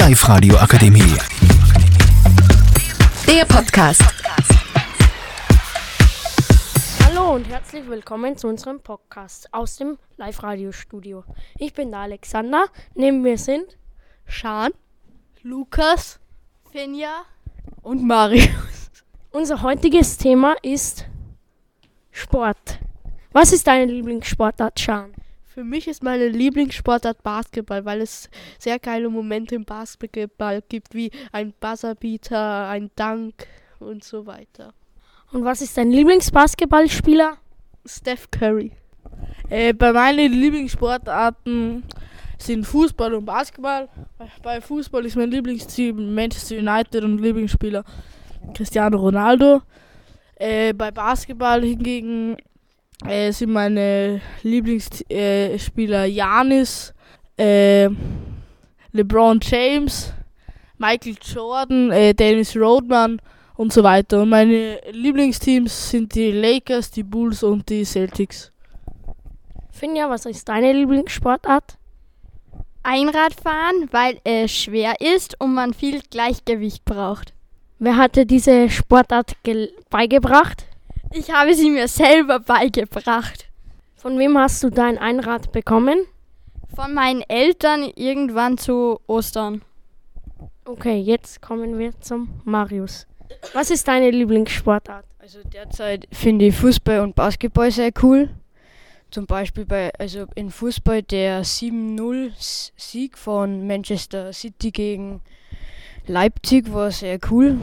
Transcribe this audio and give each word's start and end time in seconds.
Live-Radio 0.00 0.56
Akademie. 0.56 1.14
Der 3.26 3.44
Podcast. 3.44 4.02
Hallo 7.04 7.34
und 7.34 7.46
herzlich 7.46 7.86
willkommen 7.86 8.34
zu 8.38 8.48
unserem 8.48 8.80
Podcast 8.80 9.52
aus 9.52 9.76
dem 9.76 9.98
Live-Radio-Studio. 10.16 11.22
Ich 11.58 11.74
bin 11.74 11.90
der 11.90 12.00
Alexander, 12.00 12.64
neben 12.94 13.20
mir 13.20 13.36
sind 13.36 13.76
Schan, 14.24 14.72
Lukas, 15.42 16.18
Finja 16.72 17.26
und 17.82 18.02
Marius. 18.02 18.90
Unser 19.32 19.60
heutiges 19.60 20.16
Thema 20.16 20.56
ist 20.62 21.04
Sport. 22.10 22.78
Was 23.32 23.52
ist 23.52 23.66
deine 23.66 23.84
Lieblingssportart, 23.84 24.80
Schan? 24.80 25.12
Für 25.52 25.64
mich 25.64 25.88
ist 25.88 26.04
meine 26.04 26.28
Lieblingssportart 26.28 27.24
Basketball, 27.24 27.84
weil 27.84 28.02
es 28.02 28.30
sehr 28.60 28.78
geile 28.78 29.10
Momente 29.10 29.56
im 29.56 29.64
Basketball 29.64 30.62
gibt, 30.68 30.94
wie 30.94 31.10
ein 31.32 31.52
Buzzerbeater, 31.58 32.68
ein 32.68 32.92
Dank 32.94 33.48
und 33.80 34.04
so 34.04 34.26
weiter. 34.26 34.72
Und 35.32 35.44
was 35.44 35.60
ist 35.60 35.76
dein 35.76 35.90
Lieblingsbasketballspieler? 35.90 37.38
Steph 37.84 38.30
Curry. 38.30 38.70
Äh, 39.48 39.72
bei 39.72 39.92
meinen 39.92 40.32
Lieblingssportarten 40.32 41.82
sind 42.38 42.64
Fußball 42.64 43.12
und 43.14 43.24
Basketball. 43.24 43.88
Bei 44.44 44.60
Fußball 44.60 45.04
ist 45.04 45.16
mein 45.16 45.32
Lieblingsteam 45.32 46.14
Manchester 46.14 46.58
United 46.58 47.02
und 47.02 47.18
Lieblingsspieler 47.18 47.84
Cristiano 48.54 48.98
Ronaldo. 48.98 49.62
Äh, 50.36 50.72
bei 50.74 50.92
Basketball 50.92 51.64
hingegen 51.64 52.36
äh, 53.06 53.32
sind 53.32 53.52
meine 53.52 54.20
Lieblingsspieler 54.42 56.04
Janis, 56.04 56.92
äh, 57.38 57.88
LeBron 58.92 59.40
James, 59.42 60.12
Michael 60.78 61.16
Jordan, 61.22 61.90
äh, 61.90 62.14
Dennis 62.14 62.56
Rodman 62.56 63.20
und 63.56 63.72
so 63.72 63.82
weiter. 63.82 64.22
Und 64.22 64.30
meine 64.30 64.80
Lieblingsteams 64.90 65.90
sind 65.90 66.14
die 66.14 66.32
Lakers, 66.32 66.90
die 66.90 67.02
Bulls 67.02 67.42
und 67.42 67.68
die 67.68 67.84
Celtics. 67.84 68.52
Finja, 69.70 70.08
was 70.10 70.26
ist 70.26 70.48
deine 70.48 70.72
Lieblingssportart? 70.72 71.76
Einradfahren, 72.82 73.88
weil 73.90 74.18
es 74.24 74.52
schwer 74.52 74.94
ist 75.00 75.38
und 75.40 75.54
man 75.54 75.74
viel 75.74 76.00
Gleichgewicht 76.10 76.84
braucht. 76.84 77.34
Wer 77.78 77.96
hatte 77.96 78.26
diese 78.26 78.68
Sportart 78.68 79.36
beigebracht? 79.90 80.66
Ich 81.12 81.28
habe 81.32 81.54
sie 81.54 81.70
mir 81.70 81.88
selber 81.88 82.38
beigebracht. 82.38 83.48
Von 83.96 84.18
wem 84.18 84.38
hast 84.38 84.62
du 84.62 84.70
dein 84.70 84.96
Einrad 84.96 85.50
bekommen? 85.50 86.06
Von 86.74 86.94
meinen 86.94 87.22
Eltern 87.22 87.90
irgendwann 87.96 88.58
zu 88.58 89.00
Ostern. 89.08 89.62
Okay, 90.64 91.00
jetzt 91.00 91.42
kommen 91.42 91.80
wir 91.80 92.00
zum 92.00 92.40
Marius. 92.44 93.08
Was 93.54 93.70
ist 93.70 93.88
deine 93.88 94.10
Lieblingssportart? 94.10 95.04
Also 95.18 95.40
derzeit 95.42 96.06
finde 96.12 96.46
ich 96.46 96.54
Fußball 96.54 97.00
und 97.00 97.16
Basketball 97.16 97.72
sehr 97.72 97.90
cool. 98.02 98.30
Zum 99.10 99.26
Beispiel 99.26 99.66
bei, 99.66 99.90
also 99.98 100.26
in 100.36 100.50
Fußball 100.52 101.02
der 101.02 101.44
7-0-Sieg 101.44 103.18
von 103.18 103.66
Manchester 103.66 104.32
City 104.32 104.70
gegen 104.70 105.22
Leipzig 106.06 106.72
war 106.72 106.92
sehr 106.92 107.18
cool. 107.30 107.58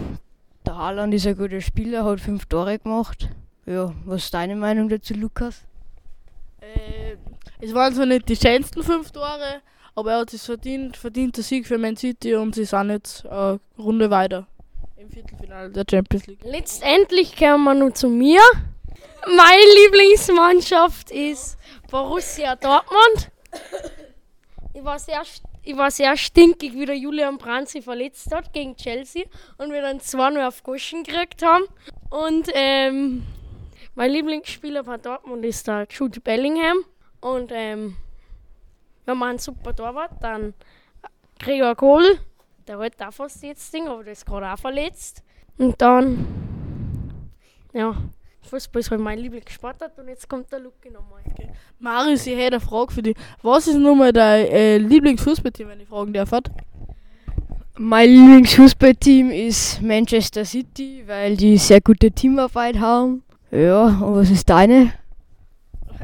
Der 0.67 0.75
Haaland 0.75 1.13
ist 1.13 1.25
ein 1.25 1.37
guter 1.37 1.61
Spieler, 1.61 2.03
hat 2.03 2.19
fünf 2.19 2.45
Tore 2.45 2.77
gemacht. 2.77 3.29
Ja, 3.65 3.93
was 4.03 4.25
ist 4.25 4.33
deine 4.33 4.53
Meinung 4.53 4.89
dazu, 4.89 5.13
Lukas? 5.13 5.61
Äh, 6.59 7.15
es 7.61 7.73
waren 7.73 7.95
zwar 7.95 8.05
nicht 8.05 8.27
die 8.27 8.35
schönsten 8.35 8.83
fünf 8.83 9.11
Tore, 9.11 9.61
aber 9.95 10.11
er 10.11 10.19
hat 10.19 10.33
es 10.33 10.45
verdient, 10.45 10.97
verdient 10.97 11.37
der 11.37 11.45
Sieg 11.45 11.65
für 11.65 11.77
Man 11.77 11.95
City 11.95 12.35
und 12.35 12.53
sie 12.53 12.65
sind 12.65 12.89
jetzt 12.89 13.25
eine 13.27 13.61
Runde 13.79 14.09
weiter 14.09 14.45
im 14.97 15.09
Viertelfinale 15.09 15.69
der 15.69 15.85
Champions 15.89 16.27
League. 16.27 16.39
Letztendlich 16.43 17.37
kommen 17.37 17.63
wir 17.63 17.73
nun 17.73 17.95
zu 17.95 18.09
mir. 18.09 18.41
Meine 19.25 19.61
Lieblingsmannschaft 19.85 21.11
ist 21.11 21.57
Borussia 21.89 22.57
Dortmund. 22.57 23.31
Ich 24.73 24.83
war 24.83 24.99
sehr, 24.99 25.21
ich 25.67 25.75
war 25.75 25.91
sehr 25.91 26.15
stinkig, 26.15 26.73
wie 26.75 26.85
der 26.85 26.95
Julian 26.95 27.37
Brandt 27.37 27.67
sich 27.67 27.83
verletzt 27.83 28.33
hat 28.33 28.53
gegen 28.53 28.77
Chelsea 28.77 29.25
und 29.57 29.73
wir 29.73 29.81
dann 29.81 29.99
zwei 29.99 30.29
nur 30.29 30.47
auf 30.47 30.63
Goschen 30.63 31.03
gekriegt 31.03 31.43
haben. 31.43 31.65
Und 32.09 32.49
ähm, 32.53 33.23
mein 33.93 34.11
Lieblingsspieler 34.11 34.83
bei 34.83 34.97
Dortmund 34.97 35.43
ist 35.43 35.67
der 35.67 35.85
Jude 35.89 36.21
Bellingham. 36.21 36.77
Und 37.19 37.51
ähm, 37.53 37.97
wenn 39.03 39.17
man 39.17 39.31
einen 39.31 39.39
super 39.39 39.75
Torwart, 39.75 40.11
dann 40.21 40.53
Gregor 41.37 41.75
Kohl, 41.75 42.17
der 42.65 42.79
hat 42.79 43.01
auch 43.01 43.11
fast 43.11 43.43
jetzt 43.43 43.73
Ding, 43.73 43.89
aber 43.89 44.05
der 44.05 44.13
ist 44.13 44.25
gerade 44.25 44.49
auch 44.53 44.59
verletzt. 44.59 45.21
Und 45.57 45.81
dann, 45.81 46.25
ja, 47.73 47.93
Fußball 48.47 48.79
ist 48.79 48.91
halt 48.91 49.01
mein 49.01 49.19
Lieblingssportart 49.19 49.97
und 49.99 50.07
jetzt 50.07 50.27
kommt 50.27 50.51
der 50.51 50.59
Luki 50.59 50.89
nochmal. 50.89 51.21
Okay. 51.31 51.49
Marius, 51.79 52.25
ich 52.25 52.35
hätte 52.35 52.55
eine 52.55 52.59
Frage 52.59 52.93
für 52.93 53.03
dich. 53.03 53.15
Was 53.41 53.67
ist 53.67 53.77
nochmal 53.77 54.11
dein 54.13 54.45
äh, 54.47 54.77
Lieblingsfußballteam, 54.77 55.67
wenn 55.67 55.79
ich 55.79 55.87
fragen 55.87 56.13
darf? 56.13 56.31
Mein 57.77 58.09
Lieblingsfußballteam 58.09 59.29
ist 59.29 59.81
Manchester 59.81 60.45
City, 60.45 61.03
weil 61.05 61.37
die 61.37 61.57
sehr 61.57 61.81
gute 61.81 62.11
Teamarbeit 62.11 62.79
haben. 62.79 63.23
Ja, 63.51 63.85
und 63.85 64.15
was 64.15 64.31
ist 64.31 64.49
deine? 64.49 64.93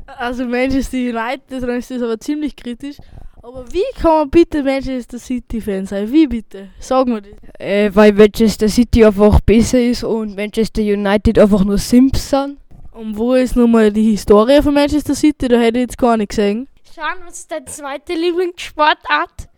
Also 0.06 0.46
Manchester 0.46 0.98
United, 0.98 1.64
dann 1.64 1.78
ist 1.78 1.90
das 1.90 2.02
aber 2.02 2.20
ziemlich 2.20 2.56
kritisch. 2.56 2.98
Aber 3.46 3.66
wie 3.74 3.84
kann 4.02 4.12
man 4.12 4.30
bitte 4.30 4.64
Manchester 4.64 5.20
City-Fan 5.20 5.86
sein? 5.86 6.10
Wie 6.10 6.28
bitte? 6.28 6.70
Sag 6.80 7.08
mir 7.08 7.22
das. 7.22 7.34
Äh, 7.60 7.94
weil 7.94 8.14
Manchester 8.14 8.70
City 8.70 9.04
einfach 9.04 9.42
besser 9.42 9.82
ist 9.82 10.06
und 10.06 10.38
Manchester 10.38 10.82
United 10.82 11.38
einfach 11.38 11.66
nur 11.66 11.78
Simps 11.78 12.30
sind. 12.30 12.58
Und 12.94 13.18
wo 13.18 13.34
ist 13.34 13.58
nochmal 13.58 13.92
die 13.92 14.12
Historie 14.12 14.62
von 14.62 14.74
Manchester 14.74 15.14
City? 15.14 15.50
Da 15.50 15.60
hätte 15.60 15.80
ich 15.80 15.88
jetzt 15.88 15.98
gar 15.98 16.16
nicht 16.16 16.30
gesehen. 16.30 16.70
Schauen, 16.96 17.18
was 17.26 17.40
ist 17.40 17.52
deine 17.52 17.66
zweite 17.66 18.14
Lieblingssportart? 18.14 19.50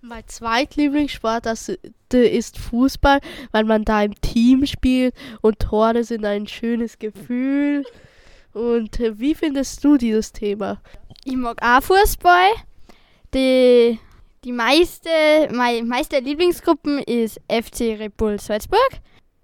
Mein 0.00 0.26
zweitlieblingssportart 0.26 1.78
ist 2.12 2.58
Fußball, 2.58 3.20
weil 3.52 3.64
man 3.64 3.84
da 3.84 4.04
im 4.04 4.18
Team 4.22 4.64
spielt 4.64 5.14
und 5.42 5.58
Tore 5.58 6.02
sind 6.02 6.24
ein 6.24 6.46
schönes 6.46 6.98
Gefühl. 6.98 7.84
Und 8.54 9.00
äh, 9.00 9.18
wie 9.18 9.34
findest 9.34 9.84
du 9.84 9.98
dieses 9.98 10.32
Thema? 10.32 10.80
Ich 11.24 11.36
mag 11.36 11.58
auch 11.60 11.82
Fußball 11.82 12.48
die, 13.34 13.98
die 14.44 14.52
meiste, 14.52 15.08
meine 15.52 15.82
meiste 15.82 16.18
Lieblingsgruppen 16.18 17.00
ist 17.00 17.40
FC 17.50 17.98
Red 17.98 18.16
Bull 18.16 18.38
Salzburg, 18.40 18.88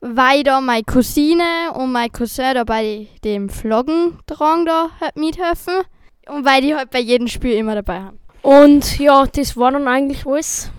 weil 0.01 0.43
da 0.43 0.61
meine 0.61 0.85
Cousine 0.85 1.73
und 1.75 1.93
mein 1.93 2.11
Cousin 2.13 2.55
da 2.55 2.65
bei 2.65 3.09
dem 3.25 3.49
Floggendrang 3.49 4.65
da 4.65 4.91
halt 5.01 5.17
mithelfen 5.17 5.83
und 6.29 6.45
weil 6.45 6.63
die 6.63 6.75
halt 6.75 6.91
bei 6.91 7.01
jedem 7.01 7.29
Spiel 7.29 7.55
immer 7.55 7.75
dabei 7.75 8.01
haben. 8.01 8.19
Und 8.43 8.99
ja, 8.99 9.27
das 9.27 9.57
war 9.57 9.73
dann 9.73 9.87
eigentlich 9.87 10.27
alles. 10.27 10.71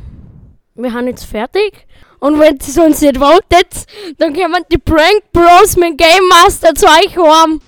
Wir 0.76 0.94
haben 0.94 1.08
jetzt 1.08 1.26
fertig. 1.26 1.86
Und 2.20 2.40
wenn 2.40 2.58
es 2.58 2.78
uns 2.78 3.02
nicht 3.02 3.20
wartet, 3.20 3.86
dann 4.18 4.34
kommen 4.34 4.64
die 4.72 4.78
Prank 4.78 5.24
Bros 5.32 5.76
mit 5.76 5.98
Game 5.98 6.28
Master 6.30 6.74
zu 6.74 6.86
euch 6.86 7.18
heim. 7.18 7.60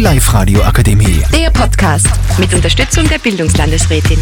Die 0.00 0.04
Live-Radio 0.04 0.62
Akademie. 0.62 1.22
Der 1.30 1.50
Podcast 1.50 2.08
mit 2.38 2.54
Unterstützung 2.54 3.06
der 3.06 3.18
Bildungslandesrätin. 3.18 4.18